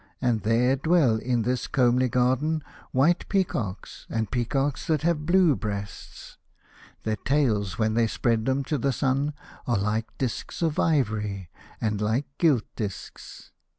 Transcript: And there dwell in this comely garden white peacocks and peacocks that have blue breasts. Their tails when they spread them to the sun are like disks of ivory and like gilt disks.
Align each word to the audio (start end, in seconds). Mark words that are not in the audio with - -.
And 0.19 0.41
there 0.41 0.75
dwell 0.75 1.17
in 1.17 1.43
this 1.43 1.67
comely 1.67 2.09
garden 2.09 2.63
white 2.91 3.29
peacocks 3.29 4.07
and 4.09 4.31
peacocks 4.31 4.87
that 4.87 5.03
have 5.03 5.27
blue 5.27 5.55
breasts. 5.55 6.39
Their 7.03 7.17
tails 7.17 7.77
when 7.77 7.93
they 7.93 8.07
spread 8.07 8.45
them 8.47 8.63
to 8.63 8.79
the 8.79 8.93
sun 8.93 9.33
are 9.67 9.77
like 9.77 10.17
disks 10.17 10.63
of 10.63 10.79
ivory 10.79 11.51
and 11.79 12.01
like 12.01 12.25
gilt 12.39 12.65
disks. 12.75 13.51